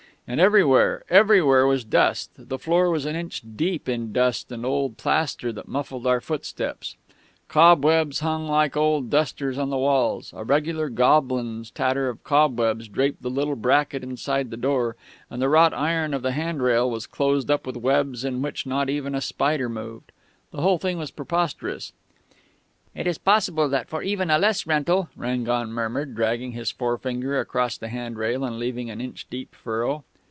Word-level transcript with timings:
And 0.27 0.39
everywhere, 0.39 1.03
everywhere 1.09 1.67
was 1.67 1.83
dust 1.83 2.31
the 2.37 2.57
floor 2.59 2.89
was 2.89 3.03
an 3.05 3.17
inch 3.17 3.41
deep 3.57 3.89
in 3.89 4.13
dust 4.13 4.49
and 4.49 4.65
old 4.65 4.95
plaster 4.95 5.51
that 5.51 5.67
muffled 5.67 6.07
our 6.07 6.21
footsteps, 6.21 6.95
cobwebs 7.49 8.21
hung 8.21 8.47
like 8.47 8.77
old 8.77 9.09
dusters 9.09 9.57
on 9.57 9.69
the 9.69 9.77
walls, 9.77 10.31
a 10.33 10.45
regular 10.45 10.87
goblin's 10.87 11.69
tatter 11.69 12.07
of 12.07 12.23
cobwebs 12.23 12.87
draped 12.87 13.21
the 13.23 13.29
little 13.29 13.57
bracket 13.57 14.03
inside 14.03 14.51
the 14.51 14.55
door, 14.55 14.95
and 15.29 15.41
the 15.41 15.49
wrought 15.49 15.73
iron 15.73 16.13
of 16.13 16.21
the 16.21 16.31
hand 16.31 16.63
rail 16.63 16.89
was 16.89 17.07
closed 17.07 17.51
up 17.51 17.67
with 17.67 17.75
webs 17.75 18.23
in 18.23 18.41
which 18.41 18.65
not 18.65 18.89
even 18.89 19.13
a 19.13 19.19
spider 19.19 19.67
moved. 19.67 20.13
The 20.51 20.61
whole 20.61 20.77
thing 20.77 20.97
was 20.97 21.11
preposterous.... 21.11 21.91
"'It 22.95 23.05
is 23.05 23.17
possible 23.17 23.67
that 23.67 23.89
for 23.89 24.01
even 24.01 24.29
a 24.29 24.37
less 24.39 24.65
rental' 24.65 25.09
"Rangon 25.17 25.69
murmured, 25.73 26.15
dragging 26.15 26.53
his 26.53 26.71
forefinger 26.71 27.37
across 27.37 27.77
the 27.77 27.89
hand 27.89 28.17
rail 28.17 28.45
and 28.45 28.57
leaving 28.57 28.89
an 28.89 29.01
inch 29.01 29.27
deep 29.29 29.53
furrow.... 29.53 30.05